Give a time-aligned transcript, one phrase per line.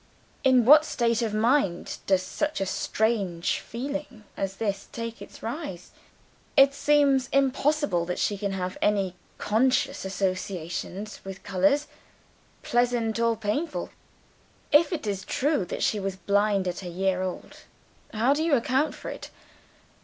[0.43, 5.91] In what state of mind does such a strange feeling as this take its rise?
[6.57, 11.85] It seems impossible that she can have any conscious associations with colors,
[12.63, 13.91] pleasant or painful
[14.71, 17.57] if it is true that she was blind at a year old.
[18.11, 19.29] How do you account for it?